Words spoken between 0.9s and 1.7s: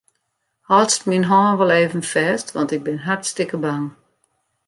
myn hân